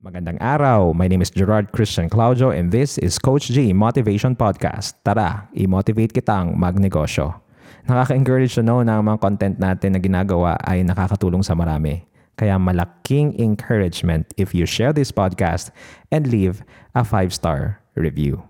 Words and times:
Magandang 0.00 0.40
araw. 0.40 0.96
My 0.96 1.12
name 1.12 1.20
is 1.20 1.28
Gerard 1.28 1.76
Christian 1.76 2.08
Claudio 2.08 2.48
and 2.48 2.72
this 2.72 2.96
is 2.96 3.20
Coach 3.20 3.52
G 3.52 3.76
Motivation 3.76 4.32
Podcast. 4.32 4.96
Tara, 5.04 5.44
i-motivate 5.52 6.16
kitang 6.16 6.56
magnegosyo. 6.56 7.36
Nakaka-encourage 7.84 8.56
to 8.56 8.64
know 8.64 8.80
na 8.80 8.96
ang 8.96 9.04
mga 9.04 9.20
content 9.20 9.60
natin 9.60 9.92
na 9.92 10.00
ginagawa 10.00 10.56
ay 10.64 10.80
nakakatulong 10.88 11.44
sa 11.44 11.52
marami. 11.52 12.08
Kaya 12.40 12.56
malaking 12.56 13.36
encouragement 13.36 14.24
if 14.40 14.56
you 14.56 14.64
share 14.64 14.96
this 14.96 15.12
podcast 15.12 15.68
and 16.08 16.32
leave 16.32 16.64
a 16.96 17.04
5-star 17.04 17.76
review. 17.92 18.40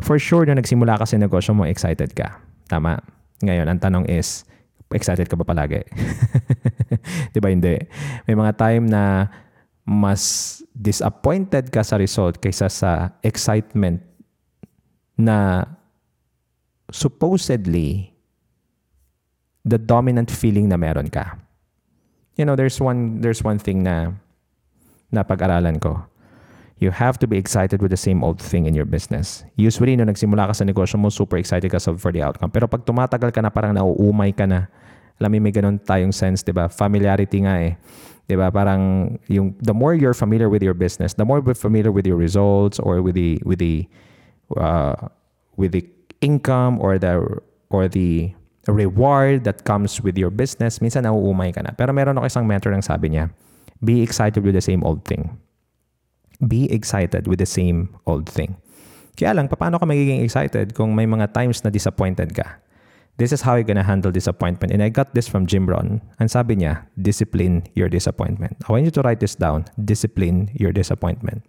For 0.00 0.16
sure, 0.16 0.48
na 0.48 0.56
nagsimula 0.56 0.96
ka 0.96 1.04
sa 1.04 1.20
negosyo 1.20 1.52
mo, 1.52 1.68
excited 1.68 2.16
ka. 2.16 2.40
Tama. 2.72 3.04
Ngayon, 3.44 3.68
ang 3.68 3.84
tanong 3.84 4.08
is, 4.08 4.48
excited 4.96 5.28
ka 5.28 5.36
ba 5.36 5.44
palagi? 5.44 5.84
Di 7.36 7.38
ba 7.40 7.52
hindi? 7.52 7.76
May 8.24 8.32
mga 8.32 8.52
time 8.56 8.88
na 8.88 9.28
mas 9.82 10.62
disappointed 10.78 11.74
ka 11.74 11.82
sa 11.82 11.98
result 11.98 12.38
kaysa 12.38 12.70
sa 12.70 13.10
excitement 13.26 13.98
na 15.18 15.66
supposedly 16.90 18.14
the 19.66 19.78
dominant 19.78 20.30
feeling 20.30 20.70
na 20.70 20.78
meron 20.78 21.10
ka. 21.10 21.38
You 22.38 22.46
know, 22.46 22.56
there's 22.56 22.78
one 22.80 23.20
there's 23.20 23.42
one 23.42 23.58
thing 23.58 23.82
na 23.82 24.14
napag-aralan 25.12 25.82
ko. 25.82 26.02
You 26.82 26.90
have 26.90 27.14
to 27.22 27.30
be 27.30 27.38
excited 27.38 27.78
with 27.78 27.94
the 27.94 28.00
same 28.00 28.26
old 28.26 28.42
thing 28.42 28.66
in 28.66 28.74
your 28.74 28.88
business. 28.88 29.46
Usually, 29.54 29.94
nung 29.94 30.10
nagsimula 30.10 30.50
ka 30.50 30.54
sa 30.56 30.66
negosyo 30.66 30.98
mo, 30.98 31.14
super 31.14 31.38
excited 31.38 31.70
ka 31.70 31.78
for 31.78 32.10
the 32.10 32.26
outcome. 32.26 32.50
Pero 32.50 32.66
pag 32.66 32.82
tumatagal 32.82 33.30
ka 33.30 33.38
na, 33.38 33.54
parang 33.54 33.70
nauumay 33.70 34.34
ka 34.34 34.50
na. 34.50 34.66
Alam 35.22 35.38
mo, 35.38 35.46
may 35.46 35.54
ganun 35.54 35.78
tayong 35.78 36.10
sense, 36.10 36.42
di 36.42 36.50
ba? 36.50 36.66
Familiarity 36.66 37.46
nga 37.46 37.62
eh 37.62 37.78
'Di 38.32 38.40
ba? 38.40 38.48
Parang 38.48 39.12
yung 39.28 39.52
the 39.60 39.76
more 39.76 39.92
you're 39.92 40.16
familiar 40.16 40.48
with 40.48 40.64
your 40.64 40.72
business, 40.72 41.20
the 41.20 41.28
more 41.28 41.44
you're 41.44 41.52
familiar 41.52 41.92
with 41.92 42.08
your 42.08 42.16
results 42.16 42.80
or 42.80 43.04
with 43.04 43.12
the 43.12 43.36
with 43.44 43.60
the 43.60 43.84
uh, 44.56 44.96
with 45.60 45.76
the 45.76 45.84
income 46.24 46.80
or 46.80 46.96
the 46.96 47.20
or 47.68 47.92
the 47.92 48.32
reward 48.72 49.44
that 49.44 49.68
comes 49.68 50.00
with 50.00 50.16
your 50.16 50.32
business, 50.32 50.80
minsan 50.80 51.04
nauumay 51.04 51.52
ka 51.52 51.60
na. 51.60 51.76
Pero 51.76 51.92
meron 51.92 52.16
ako 52.16 52.24
isang 52.24 52.48
mentor 52.48 52.72
ng 52.72 52.80
sabi 52.80 53.12
niya, 53.12 53.28
be 53.84 54.00
excited 54.00 54.40
with 54.40 54.56
the 54.56 54.64
same 54.64 54.80
old 54.80 55.04
thing. 55.04 55.36
Be 56.40 56.72
excited 56.72 57.28
with 57.28 57.36
the 57.36 57.48
same 57.48 57.92
old 58.08 58.24
thing. 58.24 58.56
Kaya 59.12 59.36
lang, 59.36 59.52
paano 59.52 59.76
ka 59.76 59.84
magiging 59.84 60.24
excited 60.24 60.72
kung 60.72 60.96
may 60.96 61.04
mga 61.04 61.36
times 61.36 61.60
na 61.60 61.68
disappointed 61.68 62.32
ka? 62.32 62.62
This 63.18 63.32
is 63.32 63.44
how 63.44 63.54
you're 63.54 63.68
gonna 63.68 63.84
handle 63.84 64.10
disappointment. 64.10 64.72
And 64.72 64.82
I 64.82 64.88
got 64.88 65.14
this 65.14 65.28
from 65.28 65.46
Jim 65.46 65.68
Rohn. 65.68 66.00
And 66.18 66.30
sabi 66.30 66.56
niya, 66.56 66.86
discipline 66.96 67.68
your 67.74 67.88
disappointment. 67.88 68.56
I 68.66 68.72
want 68.72 68.84
you 68.84 68.90
to 68.90 69.02
write 69.02 69.20
this 69.20 69.36
down. 69.36 69.68
Discipline 69.76 70.50
your 70.54 70.72
disappointment. 70.72 71.44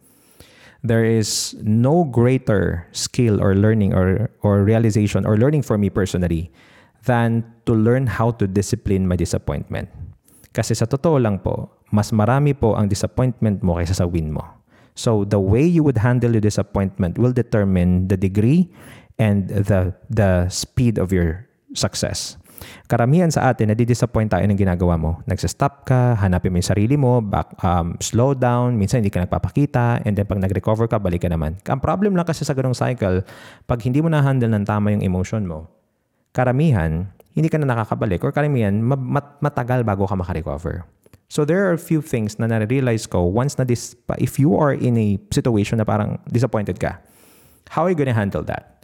There 0.83 1.08
is 1.08 1.55
no 1.64 2.03
greater 2.03 2.88
skill 2.92 3.39
or 3.39 3.55
learning 3.55 3.95
or, 3.95 4.30
or 4.44 4.64
realization 4.64 5.25
or 5.25 5.38
learning 5.39 5.64
for 5.64 5.78
me 5.78 5.89
personally 5.89 6.52
than 7.08 7.47
to 7.66 7.73
learn 7.73 8.08
how 8.08 8.31
to 8.31 8.48
discipline 8.48 9.08
my 9.08 9.16
disappointment. 9.16 9.88
Kasi 10.52 10.75
sa 10.75 10.86
totoo 10.86 11.23
lang 11.23 11.39
po, 11.39 11.72
mas 11.95 12.11
marami 12.11 12.52
po 12.52 12.75
ang 12.75 12.92
disappointment 12.92 13.64
mo 13.64 13.80
kaysa 13.80 13.95
sa 13.95 14.05
win 14.05 14.36
mo. 14.36 14.44
So 14.94 15.25
the 15.25 15.39
way 15.39 15.66
you 15.66 15.81
would 15.81 15.98
handle 15.98 16.36
your 16.36 16.44
disappointment 16.44 17.17
will 17.17 17.33
determine 17.33 18.11
the 18.11 18.17
degree 18.20 18.70
and 19.17 19.50
the 19.50 19.94
the 20.09 20.50
speed 20.50 21.02
of 21.02 21.09
your 21.09 21.50
success. 21.76 22.38
Karamihan 22.88 23.28
sa 23.28 23.52
atin, 23.52 23.72
nadi-disappoint 23.72 24.32
tayo 24.32 24.46
ng 24.48 24.56
ginagawa 24.56 24.96
mo. 24.96 25.20
Nagsa-stop 25.28 25.84
ka, 25.84 26.16
hanapin 26.20 26.52
mo 26.52 26.60
yung 26.60 26.70
sarili 26.72 26.96
mo, 26.96 27.20
back, 27.20 27.60
um, 27.60 27.96
slow 28.00 28.32
down, 28.32 28.80
minsan 28.80 29.04
hindi 29.04 29.12
ka 29.12 29.24
nagpapakita, 29.28 30.04
and 30.08 30.16
then 30.16 30.24
pag 30.24 30.40
nag-recover 30.40 30.88
ka, 30.88 31.00
balik 31.00 31.28
ka 31.28 31.30
naman. 31.32 31.60
Ang 31.68 31.80
problem 31.84 32.16
lang 32.16 32.24
kasi 32.24 32.48
sa 32.48 32.56
ganong 32.56 32.78
cycle, 32.78 33.24
pag 33.68 33.80
hindi 33.84 34.00
mo 34.00 34.08
na-handle 34.08 34.52
ng 34.52 34.64
tama 34.64 34.96
yung 34.96 35.04
emotion 35.04 35.44
mo, 35.44 35.68
karamihan, 36.32 37.08
hindi 37.33 37.50
ka 37.50 37.60
na 37.60 37.67
nakakabalik 37.67 38.22
or 38.23 38.32
karamihan, 38.32 38.80
mat- 38.80 39.42
matagal 39.44 39.83
bago 39.83 40.08
ka 40.08 40.16
makarecover. 40.16 40.86
So 41.33 41.50
there 41.50 41.66
are 41.66 41.73
a 41.73 41.82
few 41.82 42.04
things 42.04 42.38
na 42.38 42.45
na-realize 42.45 43.10
ko 43.10 43.26
once 43.26 43.58
na 43.58 43.66
this, 43.66 43.98
if 44.22 44.38
you 44.38 44.54
are 44.54 44.72
in 44.72 44.94
a 45.02 45.17
situation 45.33 45.82
na 45.82 45.86
parang 45.88 46.22
disappointed 46.30 46.78
ka, 46.78 47.02
how 47.73 47.82
are 47.83 47.89
you 47.89 47.98
gonna 47.98 48.14
handle 48.14 48.45
that? 48.45 48.83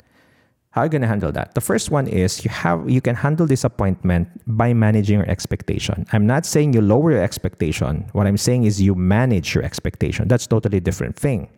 How 0.71 0.81
are 0.81 0.85
you 0.85 0.93
going 0.93 1.01
to 1.01 1.09
handle 1.09 1.31
that? 1.33 1.55
The 1.55 1.65
first 1.65 1.89
one 1.89 2.05
is 2.05 2.45
you 2.45 2.53
have 2.53 2.85
you 2.85 3.01
can 3.01 3.17
handle 3.17 3.49
disappointment 3.49 4.29
by 4.45 4.69
managing 4.77 5.17
your 5.17 5.29
expectation. 5.29 6.05
I'm 6.13 6.29
not 6.29 6.45
saying 6.45 6.77
you 6.77 6.81
lower 6.81 7.17
your 7.17 7.25
expectation. 7.25 8.05
What 8.13 8.29
I'm 8.29 8.37
saying 8.37 8.69
is 8.69 8.77
you 8.77 8.93
manage 8.93 9.57
your 9.57 9.65
expectation. 9.65 10.29
That's 10.29 10.45
totally 10.45 10.79
different 10.79 11.17
thing. 11.17 11.49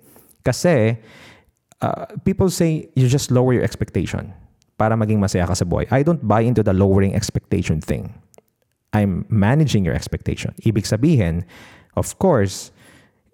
Kasi 0.47 0.95
uh, 1.83 2.05
people 2.23 2.47
say 2.49 2.87
you 2.95 3.11
just 3.11 3.35
lower 3.35 3.51
your 3.51 3.67
expectation 3.67 4.31
para 4.79 4.95
maging 4.95 5.19
masaya 5.19 5.43
ka 5.43 5.59
sa 5.59 5.67
buhay. 5.67 5.91
I 5.91 6.07
don't 6.07 6.23
buy 6.23 6.47
into 6.47 6.63
the 6.63 6.71
lowering 6.71 7.11
expectation 7.11 7.83
thing. 7.83 8.15
I'm 8.95 9.27
managing 9.27 9.83
your 9.83 9.93
expectation. 9.93 10.55
Ibig 10.63 10.87
sabihin, 10.87 11.43
of 11.99 12.15
course, 12.15 12.71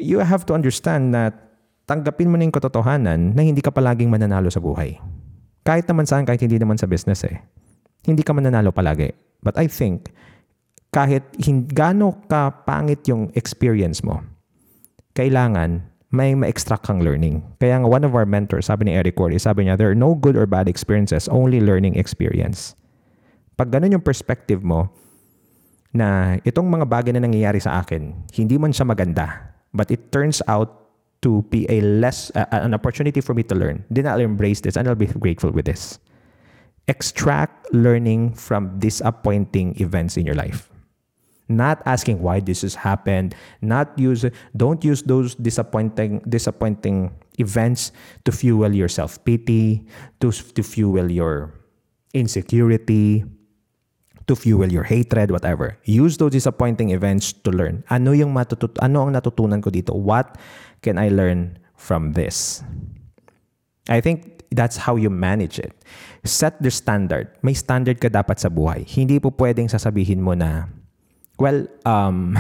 you 0.02 0.26
have 0.26 0.42
to 0.50 0.58
understand 0.58 1.14
that 1.14 1.38
tanggapin 1.86 2.34
mo 2.34 2.36
na 2.38 2.50
yung 2.50 2.54
katotohanan 2.54 3.38
na 3.38 3.42
hindi 3.46 3.62
ka 3.62 3.70
palaging 3.70 4.10
mananalo 4.10 4.50
sa 4.50 4.58
buhay. 4.58 4.98
Kahit 5.68 5.84
naman 5.92 6.08
saan, 6.08 6.24
kahit 6.24 6.40
hindi 6.40 6.56
naman 6.56 6.80
sa 6.80 6.88
business 6.88 7.28
eh. 7.28 7.44
Hindi 8.08 8.24
ka 8.24 8.32
mananalo 8.32 8.72
palagi. 8.72 9.12
But 9.44 9.60
I 9.60 9.68
think, 9.68 10.16
kahit 10.96 11.28
gano 11.76 12.24
ka 12.32 12.64
pangit 12.64 13.04
yung 13.12 13.36
experience 13.36 14.00
mo, 14.00 14.24
kailangan 15.12 15.84
may 16.08 16.32
ma-extract 16.40 16.88
kang 16.88 17.04
learning. 17.04 17.44
Kaya 17.60 17.84
nga 17.84 17.88
one 17.92 18.08
of 18.08 18.16
our 18.16 18.24
mentors, 18.24 18.72
sabi 18.72 18.88
ni 18.88 18.96
Eric 18.96 19.20
Corey, 19.20 19.36
sabi 19.36 19.68
niya, 19.68 19.76
there 19.76 19.92
are 19.92 20.00
no 20.00 20.16
good 20.16 20.40
or 20.40 20.48
bad 20.48 20.72
experiences, 20.72 21.28
only 21.28 21.60
learning 21.60 22.00
experience. 22.00 22.80
Pag 23.60 23.76
ganun 23.76 24.00
yung 24.00 24.06
perspective 24.08 24.64
mo, 24.64 24.88
na 25.92 26.38
itong 26.48 26.68
mga 26.68 26.86
bagay 26.88 27.12
na 27.16 27.26
nangyayari 27.26 27.60
sa 27.60 27.84
akin, 27.84 28.14
hindi 28.36 28.56
man 28.56 28.72
siya 28.72 28.88
maganda, 28.88 29.52
but 29.74 29.92
it 29.92 30.14
turns 30.14 30.40
out 30.48 30.87
to 31.22 31.42
be 31.50 31.66
a 31.70 31.82
less 31.82 32.32
uh, 32.36 32.46
an 32.52 32.74
opportunity 32.74 33.22
for 33.22 33.34
me 33.34 33.44
to 33.44 33.56
learn, 33.56 33.84
then 33.90 34.08
I'll 34.08 34.20
embrace 34.20 34.62
this 34.62 34.78
and 34.78 34.88
I'll 34.88 34.96
be 34.96 35.08
grateful 35.08 35.52
with 35.52 35.66
this. 35.66 36.00
Extract 36.88 37.74
learning 37.74 38.34
from 38.34 38.80
disappointing 38.80 39.80
events 39.82 40.16
in 40.18 40.26
your 40.26 40.36
life. 40.36 40.70
Not 41.50 41.82
asking 41.86 42.22
why 42.22 42.42
this 42.42 42.62
has 42.62 42.76
happened, 42.76 43.36
not 43.62 43.98
use 43.98 44.26
don't 44.56 44.84
use 44.84 45.02
those 45.04 45.36
disappointing 45.36 46.20
disappointing 46.28 47.16
events 47.40 47.92
to 48.26 48.32
fuel 48.32 48.74
your 48.74 48.90
self-pity, 48.90 49.86
to, 50.20 50.32
to 50.32 50.64
fuel 50.64 51.10
your 51.10 51.54
insecurity, 52.14 53.24
to 54.28 54.36
fuel 54.36 54.68
your 54.68 54.84
hatred, 54.84 55.32
whatever. 55.32 55.80
Use 55.88 56.20
those 56.20 56.36
disappointing 56.36 56.92
events 56.92 57.32
to 57.32 57.50
learn. 57.50 57.84
Ano 57.88 58.12
yung 58.12 58.36
matutut 58.36 58.76
ano 58.84 59.08
ang 59.08 59.16
natutunan 59.16 59.64
ko 59.64 59.72
dito? 59.72 59.96
What 59.96 60.36
can 60.84 61.00
I 61.00 61.08
learn 61.08 61.58
from 61.80 62.14
this? 62.14 62.62
I 63.88 64.04
think 64.04 64.44
that's 64.52 64.76
how 64.76 65.00
you 65.00 65.10
manage 65.10 65.60
it. 65.60 65.72
Set 66.28 66.60
the 66.60 66.72
standard. 66.72 67.32
May 67.40 67.56
standard 67.56 68.04
ka 68.04 68.12
dapat 68.12 68.44
sa 68.44 68.52
buhay. 68.52 68.84
Hindi 68.84 69.20
po 69.24 69.32
pwedeng 69.32 69.72
sasabihin 69.72 70.20
mo 70.20 70.36
na, 70.36 70.68
well, 71.40 71.64
um, 71.88 72.36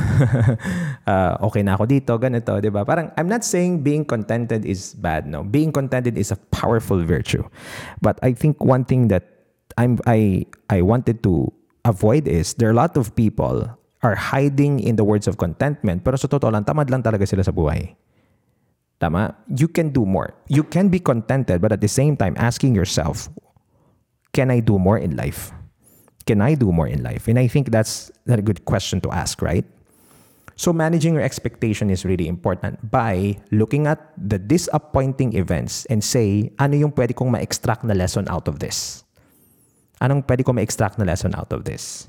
uh, 1.07 1.33
okay 1.47 1.63
na 1.63 1.79
ako 1.79 1.87
dito, 1.87 2.11
ganito, 2.19 2.59
di 2.59 2.67
ba? 2.67 2.83
Parang, 2.83 3.15
I'm 3.15 3.31
not 3.31 3.47
saying 3.47 3.79
being 3.79 4.03
contented 4.03 4.67
is 4.67 4.91
bad, 4.99 5.23
no? 5.23 5.47
Being 5.47 5.71
contented 5.71 6.19
is 6.19 6.35
a 6.35 6.39
powerful 6.51 6.99
virtue. 6.99 7.47
But 8.03 8.19
I 8.19 8.35
think 8.35 8.59
one 8.59 8.83
thing 8.83 9.07
that 9.07 9.23
I'm, 9.79 10.03
I, 10.03 10.43
I 10.67 10.83
wanted 10.83 11.23
to 11.23 11.47
avoid 11.87 12.27
is, 12.27 12.53
there 12.59 12.67
are 12.69 12.75
a 12.75 12.77
lot 12.77 12.99
of 12.99 13.15
people 13.15 13.65
are 14.03 14.15
hiding 14.15 14.79
in 14.79 14.95
the 14.99 15.07
words 15.07 15.25
of 15.25 15.39
contentment, 15.39 16.03
pero 16.03 16.19
sa 16.19 16.27
totoo 16.27 16.51
lang, 16.51 16.67
tamad 16.67 16.91
lang 16.91 17.01
talaga 17.01 17.25
sila 17.25 17.41
sa 17.41 17.55
buhay. 17.55 17.95
Tama? 18.99 19.33
You 19.47 19.71
can 19.71 19.89
do 19.89 20.05
more. 20.05 20.35
You 20.51 20.67
can 20.67 20.89
be 20.89 20.99
contented, 20.99 21.61
but 21.61 21.71
at 21.71 21.81
the 21.81 21.89
same 21.89 22.17
time, 22.17 22.35
asking 22.37 22.75
yourself, 22.75 23.29
can 24.33 24.51
I 24.51 24.59
do 24.59 24.77
more 24.77 24.97
in 24.97 25.15
life? 25.15 25.53
Can 26.27 26.41
I 26.41 26.53
do 26.59 26.75
more 26.75 26.91
in 26.91 27.01
life? 27.01 27.31
And 27.31 27.39
I 27.39 27.47
think 27.47 27.71
that's 27.71 28.11
a 28.27 28.41
good 28.41 28.65
question 28.65 28.99
to 29.01 29.09
ask, 29.09 29.41
right? 29.41 29.65
So 30.57 30.73
managing 30.73 31.13
your 31.13 31.23
expectation 31.23 31.89
is 31.93 32.03
really 32.03 32.27
important 32.27 32.81
by 32.89 33.37
looking 33.53 33.85
at 33.85 34.01
the 34.17 34.41
disappointing 34.41 35.37
events 35.37 35.85
and 35.85 36.03
say, 36.03 36.51
ano 36.57 36.75
yung 36.75 36.91
pwede 36.91 37.13
kong 37.15 37.31
ma-extract 37.31 37.85
na 37.85 37.93
lesson 37.93 38.25
out 38.27 38.49
of 38.49 38.57
this? 38.57 39.06
Anong 40.01 40.25
pwede 40.29 40.45
kong 40.45 40.61
ma-extract 40.61 40.97
na 40.97 41.05
lesson 41.05 41.33
out 41.33 41.49
of 41.53 41.65
this? 41.65 42.07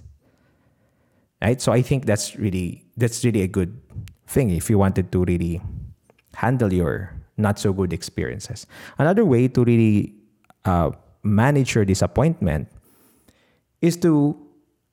Right? 1.41 1.61
So 1.61 1.73
I 1.73 1.83
think 1.83 2.05
that's 2.05 2.35
really 2.35 2.85
that's 2.99 3.23
really 3.25 3.43
a 3.43 3.51
good 3.51 3.79
thing 4.27 4.51
if 4.51 4.69
you 4.69 4.77
wanted 4.77 5.13
to 5.15 5.25
really 5.25 5.63
handle 6.35 6.73
your 6.73 7.15
not 7.39 7.59
so 7.59 7.73
good 7.73 7.95
experiences. 7.95 8.67
Another 8.99 9.25
way 9.25 9.47
to 9.49 9.63
really 9.63 10.13
uh, 10.67 10.91
manage 11.23 11.75
your 11.75 11.87
disappointment 11.87 12.69
is 13.81 13.97
to 14.03 14.35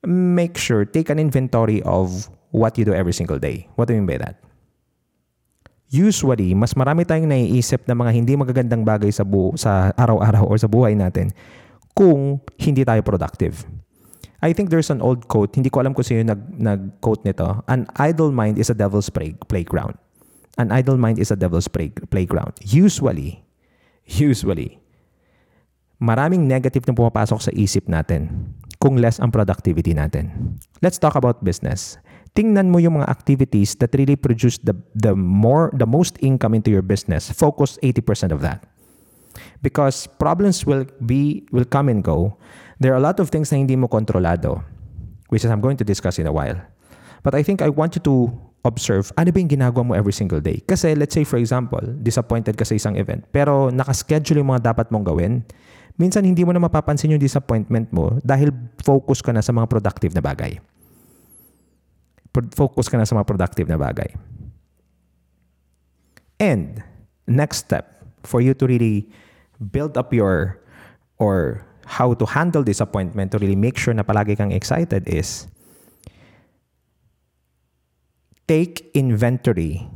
make 0.06 0.56
sure, 0.56 0.84
take 0.86 1.10
an 1.10 1.18
inventory 1.18 1.82
of 1.82 2.30
what 2.54 2.78
you 2.78 2.84
do 2.86 2.94
every 2.94 3.12
single 3.12 3.42
day. 3.42 3.66
What 3.74 3.88
do 3.90 3.94
you 3.94 4.00
mean 4.00 4.06
by 4.06 4.22
that? 4.22 4.38
usually, 5.90 6.54
mas 6.54 6.74
marami 6.74 7.06
tayong 7.06 7.30
naiisip 7.30 7.86
na 7.86 7.94
mga 7.94 8.10
hindi 8.14 8.32
magagandang 8.34 8.82
bagay 8.82 9.10
sa, 9.14 9.22
bu- 9.22 9.54
sa 9.54 9.94
araw-araw 9.94 10.46
or 10.46 10.58
sa 10.58 10.66
buhay 10.66 10.98
natin 10.98 11.30
kung 11.96 12.44
hindi 12.60 12.84
tayo 12.84 13.00
productive. 13.00 13.64
I 14.44 14.52
think 14.52 14.68
there's 14.68 14.92
an 14.92 15.00
old 15.00 15.32
quote, 15.32 15.56
hindi 15.56 15.72
ko 15.72 15.80
alam 15.80 15.96
kung 15.96 16.04
sino 16.04 16.20
nag, 16.20 16.40
nag-quote 16.60 17.24
nito. 17.24 17.64
An 17.66 17.88
idle 17.96 18.30
mind 18.30 18.60
is 18.60 18.68
a 18.68 18.76
devil's 18.76 19.08
play- 19.08 19.34
playground. 19.48 19.96
An 20.60 20.68
idle 20.70 21.00
mind 21.00 21.16
is 21.16 21.32
a 21.32 21.38
devil's 21.40 21.66
play- 21.66 21.96
playground. 22.12 22.52
Usually, 22.60 23.40
usually, 24.04 24.76
maraming 25.96 26.44
negative 26.44 26.84
na 26.84 26.92
pumapasok 26.92 27.48
sa 27.48 27.52
isip 27.56 27.88
natin 27.88 28.52
kung 28.76 29.00
less 29.00 29.16
ang 29.16 29.32
productivity 29.32 29.96
natin. 29.96 30.60
Let's 30.84 31.00
talk 31.00 31.16
about 31.16 31.40
business 31.40 31.96
tingnan 32.36 32.68
mo 32.68 32.76
yung 32.78 33.00
mga 33.00 33.08
activities 33.08 33.80
that 33.80 33.96
really 33.96 34.14
produce 34.14 34.60
the, 34.60 34.76
the, 34.92 35.16
more, 35.16 35.72
the 35.72 35.88
most 35.88 36.20
income 36.20 36.52
into 36.52 36.68
your 36.68 36.84
business. 36.84 37.32
Focus 37.32 37.80
80% 37.80 38.30
of 38.30 38.44
that. 38.44 38.60
Because 39.62 40.06
problems 40.20 40.64
will 40.64 40.84
be 41.04 41.46
will 41.52 41.66
come 41.66 41.88
and 41.88 42.04
go. 42.04 42.36
There 42.80 42.92
are 42.92 43.00
a 43.00 43.04
lot 43.04 43.20
of 43.20 43.32
things 43.32 43.48
na 43.50 43.58
hindi 43.58 43.74
mo 43.76 43.88
kontrolado, 43.88 44.60
which 45.32 45.44
is 45.44 45.50
I'm 45.50 45.64
going 45.64 45.80
to 45.80 45.86
discuss 45.86 46.20
in 46.20 46.28
a 46.28 46.34
while. 46.34 46.60
But 47.24 47.34
I 47.34 47.42
think 47.42 47.64
I 47.64 47.72
want 47.72 47.96
you 47.96 48.02
to 48.06 48.30
observe 48.66 49.10
ano 49.16 49.32
ba 49.32 49.38
yung 49.40 49.50
ginagawa 49.50 49.82
mo 49.82 49.92
every 49.96 50.12
single 50.12 50.42
day. 50.42 50.60
Kasi 50.66 50.92
let's 50.94 51.16
say 51.16 51.24
for 51.24 51.40
example, 51.40 51.82
disappointed 52.04 52.54
ka 52.54 52.68
sa 52.68 52.76
isang 52.76 52.94
event, 53.00 53.24
pero 53.32 53.72
nakaschedule 53.72 54.44
yung 54.44 54.52
mga 54.52 54.74
dapat 54.76 54.92
mong 54.92 55.06
gawin, 55.08 55.42
minsan 55.96 56.22
hindi 56.22 56.44
mo 56.44 56.52
na 56.52 56.60
mapapansin 56.60 57.16
yung 57.16 57.22
disappointment 57.22 57.88
mo 57.90 58.20
dahil 58.20 58.52
focus 58.84 59.24
ka 59.24 59.32
na 59.32 59.40
sa 59.40 59.50
mga 59.56 59.66
productive 59.66 60.12
na 60.12 60.20
bagay 60.20 60.60
focus 62.52 62.88
ka 62.92 63.00
na 63.00 63.08
sa 63.08 63.16
mga 63.16 63.28
productive 63.28 63.68
na 63.68 63.80
bagay. 63.80 64.12
And 66.36 66.84
next 67.24 67.64
step 67.64 67.96
for 68.26 68.44
you 68.44 68.52
to 68.60 68.68
really 68.68 69.08
build 69.58 69.96
up 69.96 70.12
your 70.12 70.60
or 71.18 71.64
how 71.86 72.12
to 72.14 72.26
handle 72.26 72.62
disappointment 72.62 73.32
to 73.32 73.38
really 73.38 73.56
make 73.56 73.78
sure 73.78 73.94
na 73.94 74.02
palagi 74.02 74.36
kang 74.36 74.50
excited 74.50 75.06
is 75.06 75.46
take 78.46 78.90
inventory 78.94 79.86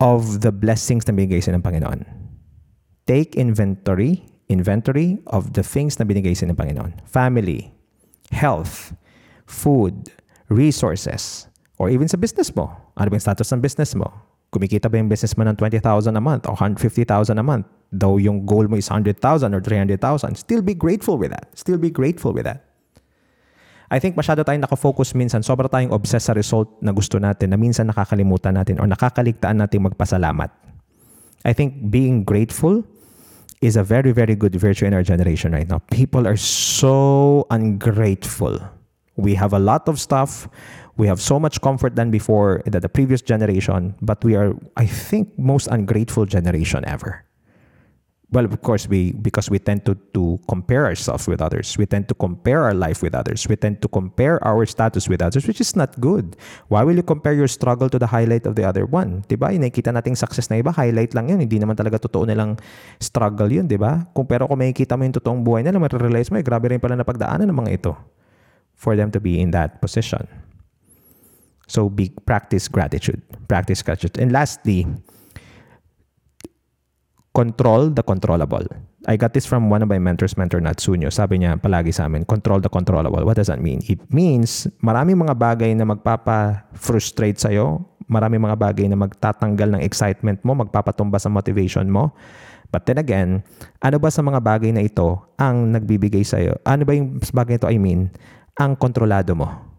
of 0.00 0.40
the 0.40 0.52
blessings 0.52 1.08
na 1.08 1.16
binigay 1.16 1.40
sa 1.40 1.52
ng 1.56 1.64
Panginoon. 1.64 2.04
Take 3.08 3.36
inventory, 3.36 4.24
inventory 4.48 5.20
of 5.28 5.52
the 5.56 5.62
things 5.64 6.00
na 6.00 6.04
binigay 6.04 6.36
sa 6.36 6.48
ng 6.48 6.56
Panginoon. 6.56 7.04
Family, 7.08 7.72
health, 8.32 8.92
food, 9.48 10.12
resources, 10.48 11.48
or 11.80 11.88
even 11.88 12.08
sa 12.08 12.16
business 12.20 12.52
mo. 12.52 12.72
Ano 12.96 13.12
ba 13.12 13.16
yung 13.16 13.24
status 13.24 13.48
ng 13.52 13.60
business 13.64 13.96
mo? 13.96 14.08
Kumikita 14.54 14.86
ba 14.86 15.02
yung 15.02 15.10
business 15.10 15.34
mo 15.34 15.42
ng 15.42 15.58
20,000 15.58 15.82
a 16.14 16.22
month 16.22 16.46
or 16.46 16.54
150,000 16.54 17.10
a 17.34 17.42
month? 17.42 17.66
Though 17.90 18.22
yung 18.22 18.46
goal 18.46 18.70
mo 18.70 18.78
is 18.78 18.86
100,000 18.86 19.18
or 19.50 19.58
300,000, 19.58 19.98
still 20.38 20.62
be 20.62 20.78
grateful 20.78 21.18
with 21.18 21.34
that. 21.34 21.50
Still 21.58 21.74
be 21.74 21.90
grateful 21.90 22.30
with 22.30 22.46
that. 22.46 22.62
I 23.90 23.98
think 23.98 24.14
masyado 24.14 24.46
tayong 24.46 24.62
nakafocus 24.62 25.18
minsan, 25.18 25.42
sobra 25.42 25.66
tayong 25.66 25.90
obsessed 25.90 26.30
sa 26.30 26.34
result 26.38 26.70
na 26.78 26.94
gusto 26.94 27.18
natin 27.18 27.50
na 27.50 27.58
minsan 27.58 27.90
nakakalimutan 27.90 28.54
natin 28.54 28.78
or 28.78 28.86
nakakaligtaan 28.86 29.58
natin 29.58 29.90
magpasalamat. 29.90 30.54
I 31.42 31.50
think 31.50 31.90
being 31.90 32.22
grateful 32.22 32.86
is 33.58 33.74
a 33.74 33.82
very, 33.82 34.14
very 34.14 34.38
good 34.38 34.54
virtue 34.54 34.86
in 34.86 34.94
our 34.94 35.02
generation 35.02 35.50
right 35.50 35.66
now. 35.66 35.82
People 35.90 36.30
are 36.30 36.38
so 36.38 37.42
ungrateful. 37.50 38.62
We 39.16 39.34
have 39.34 39.52
a 39.52 39.58
lot 39.58 39.88
of 39.88 40.00
stuff. 40.00 40.48
We 40.96 41.06
have 41.06 41.20
so 41.20 41.38
much 41.38 41.60
comfort 41.60 41.96
than 41.96 42.10
before 42.10 42.62
that 42.66 42.82
the 42.82 42.88
previous 42.88 43.22
generation, 43.22 43.94
but 44.00 44.22
we 44.22 44.34
are, 44.36 44.54
I 44.76 44.86
think, 44.86 45.36
most 45.38 45.66
ungrateful 45.66 46.26
generation 46.26 46.86
ever. 46.86 47.26
Well, 48.34 48.50
of 48.50 48.58
course, 48.66 48.90
we 48.90 49.14
because 49.14 49.46
we 49.46 49.62
tend 49.62 49.86
to, 49.86 49.94
to 50.10 50.42
compare 50.50 50.90
ourselves 50.90 51.30
with 51.30 51.38
others. 51.38 51.78
We 51.78 51.86
tend 51.86 52.10
to 52.10 52.18
compare 52.18 52.66
our 52.66 52.74
life 52.74 52.98
with 52.98 53.14
others. 53.14 53.46
We 53.46 53.54
tend 53.54 53.78
to 53.82 53.88
compare 53.88 54.42
our 54.42 54.66
status 54.66 55.06
with 55.06 55.22
others, 55.22 55.46
which 55.46 55.62
is 55.62 55.78
not 55.78 55.94
good. 56.02 56.34
Why 56.66 56.82
will 56.82 56.98
you 56.98 57.06
compare 57.06 57.38
your 57.38 57.46
struggle 57.46 57.86
to 57.94 57.98
the 57.98 58.10
highlight 58.10 58.50
of 58.50 58.58
the 58.58 58.66
other 58.66 58.90
one? 58.90 59.22
Diba? 59.30 59.54
Yung 59.54 59.62
nakikita 59.62 59.94
nating 59.94 60.18
success 60.18 60.50
na 60.50 60.58
iba, 60.58 60.74
highlight 60.74 61.14
lang 61.14 61.30
yun. 61.30 61.46
Hindi 61.46 61.62
naman 61.62 61.78
talaga 61.78 62.02
totoo 62.02 62.26
nilang 62.26 62.58
struggle 62.98 63.46
yun, 63.46 63.70
diba? 63.70 64.02
Kung 64.10 64.26
pero 64.26 64.50
kung 64.50 64.58
makikita 64.58 64.98
mo 64.98 65.06
yung 65.06 65.14
totoong 65.14 65.42
buhay 65.46 65.62
nila, 65.62 65.78
marirealize 65.78 66.26
mo, 66.34 66.40
eh, 66.40 66.42
grabe 66.42 66.74
rin 66.74 66.82
pala 66.82 66.98
na 66.98 67.06
pagdaanan 67.06 67.46
ng 67.46 67.54
mga 67.54 67.70
ito 67.70 67.94
for 68.74 68.94
them 68.94 69.10
to 69.10 69.20
be 69.22 69.40
in 69.40 69.50
that 69.54 69.80
position. 69.80 70.26
So 71.66 71.88
be 71.88 72.12
practice 72.26 72.68
gratitude. 72.68 73.22
Practice 73.48 73.80
gratitude. 73.80 74.20
And 74.20 74.32
lastly, 74.32 74.86
control 77.34 77.90
the 77.90 78.04
controllable. 78.04 78.64
I 79.04 79.20
got 79.20 79.36
this 79.36 79.44
from 79.44 79.68
one 79.68 79.84
of 79.84 79.88
my 79.88 80.00
mentors, 80.00 80.36
mentor 80.36 80.64
Natsunyo. 80.64 81.12
Sabi 81.12 81.44
niya 81.44 81.60
palagi 81.60 81.92
sa 81.92 82.08
amin, 82.08 82.24
control 82.24 82.60
the 82.64 82.72
controllable. 82.72 83.20
What 83.20 83.36
does 83.36 83.52
that 83.52 83.60
mean? 83.60 83.84
It 83.84 84.00
means 84.08 84.64
maraming 84.80 85.20
mga 85.20 85.36
bagay 85.36 85.76
na 85.76 85.84
magpapa-frustrate 85.84 87.36
sa'yo, 87.36 87.84
maraming 88.08 88.40
mga 88.40 88.56
bagay 88.56 88.88
na 88.88 88.96
magtatanggal 88.96 89.76
ng 89.76 89.82
excitement 89.84 90.40
mo, 90.40 90.56
magpapatumba 90.56 91.20
sa 91.20 91.28
motivation 91.28 91.84
mo. 91.92 92.16
But 92.72 92.88
then 92.88 92.96
again, 92.96 93.44
ano 93.84 94.00
ba 94.00 94.08
sa 94.08 94.24
mga 94.24 94.40
bagay 94.40 94.72
na 94.72 94.80
ito 94.80 95.20
ang 95.36 95.68
nagbibigay 95.68 96.24
sa'yo? 96.24 96.56
Ano 96.64 96.88
ba 96.88 96.96
yung 96.96 97.20
bagay 97.20 97.60
ito 97.60 97.68
I 97.68 97.76
mean? 97.76 98.08
Ang 98.54 98.78
kontrolado 98.78 99.34
mo 99.34 99.74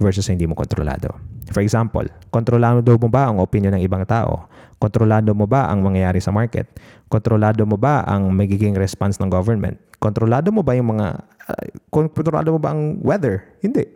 versus 0.00 0.26
hindi 0.26 0.48
mo 0.48 0.58
kontrolado. 0.58 1.14
For 1.52 1.62
example, 1.62 2.08
kontrolado 2.32 2.82
mo 2.98 3.06
ba 3.06 3.30
ang 3.30 3.38
opinion 3.38 3.76
ng 3.76 3.82
ibang 3.84 4.02
tao? 4.08 4.50
Kontrolado 4.82 5.30
mo 5.36 5.46
ba 5.46 5.70
ang 5.70 5.84
mangyayari 5.84 6.18
sa 6.18 6.34
market? 6.34 6.66
Kontrolado 7.06 7.62
mo 7.62 7.78
ba 7.78 8.02
ang 8.02 8.32
magiging 8.34 8.74
response 8.74 9.22
ng 9.22 9.30
government? 9.30 9.78
Kontrolado 10.02 10.50
mo 10.50 10.66
ba 10.66 10.74
yung 10.74 10.96
mga 10.96 11.22
uh, 11.22 11.64
kontrolado 11.88 12.52
mo 12.52 12.58
ba 12.58 12.74
ang 12.74 12.98
weather? 13.00 13.54
Hindi. 13.62 13.86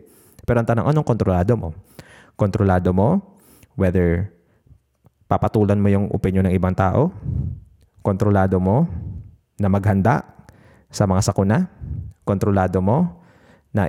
Pero 0.47 0.63
ang 0.63 0.67
tanong, 0.69 0.87
anong 0.87 1.05
kontrolado 1.05 1.53
mo? 1.59 1.69
Kontrolado 2.39 2.95
mo 2.95 3.19
whether 3.75 4.31
papatulan 5.27 5.77
mo 5.77 5.91
yung 5.91 6.07
opinion 6.15 6.47
ng 6.47 6.55
ibang 6.55 6.73
tao? 6.73 7.11
Kontrolado 8.01 8.57
mo 8.57 8.87
na 9.59 9.67
maghanda 9.67 10.23
sa 10.89 11.03
mga 11.03 11.21
sakuna? 11.21 11.67
Kontrolado 12.23 12.79
mo 12.79 13.18
na 13.69 13.85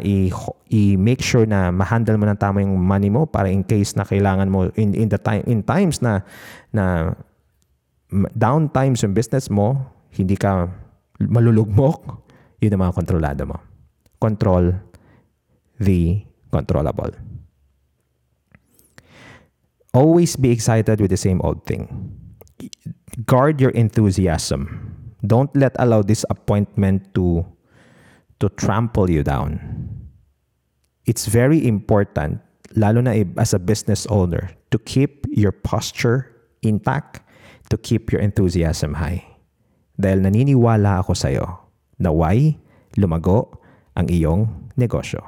i-make 0.69 1.25
sure 1.25 1.49
na 1.49 1.73
ma-handle 1.73 2.21
mo 2.21 2.29
ng 2.29 2.37
tama 2.37 2.61
yung 2.61 2.77
money 2.77 3.09
mo 3.09 3.25
para 3.25 3.49
in 3.49 3.65
case 3.65 3.97
na 3.97 4.05
kailangan 4.05 4.53
mo 4.53 4.69
in 4.77 4.93
in 4.93 5.09
the 5.09 5.17
time 5.17 5.41
in 5.49 5.65
times 5.65 6.05
na 6.05 6.21
na 6.69 7.17
down 8.37 8.69
times 8.71 9.03
yung 9.03 9.15
business 9.15 9.49
mo, 9.49 9.79
hindi 10.15 10.35
ka 10.35 10.69
malulugmok, 11.23 12.27
yun 12.59 12.75
ang 12.75 12.83
mga 12.87 12.97
kontrolado 12.97 13.43
mo. 13.47 13.59
Control 14.21 14.75
the 15.81 16.27
controllable. 16.53 17.15
Always 19.91 20.37
be 20.37 20.51
excited 20.55 21.01
with 21.01 21.11
the 21.11 21.19
same 21.19 21.41
old 21.43 21.67
thing. 21.67 21.89
Guard 23.27 23.59
your 23.59 23.75
enthusiasm. 23.75 24.95
Don't 25.25 25.51
let 25.57 25.75
allow 25.79 26.03
disappointment 26.03 27.11
to 27.15 27.43
to 28.41 28.49
trample 28.49 29.07
you 29.09 29.23
down. 29.23 29.61
It's 31.07 31.31
very 31.31 31.63
important, 31.65 32.41
lalo 32.75 33.01
na 33.01 33.15
as 33.39 33.55
a 33.55 33.61
business 33.63 34.05
owner, 34.11 34.51
to 34.75 34.79
keep 34.83 35.25
your 35.31 35.53
posture 35.53 36.29
intact, 36.63 37.23
to 37.71 37.77
keep 37.79 38.11
your 38.11 38.21
enthusiasm 38.21 38.99
high. 38.99 39.23
Dahil 40.01 40.25
naniniwala 40.27 41.05
ako 41.05 41.13
sa'yo 41.15 41.47
na 42.01 42.11
why 42.11 42.57
lumago 42.97 43.61
ang 43.95 44.09
iyong 44.09 44.49
negosyo. 44.75 45.21